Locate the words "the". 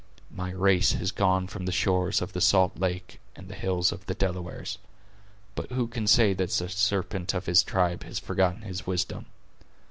1.67-1.71, 2.33-2.41, 3.47-3.53, 4.07-4.15, 6.49-6.69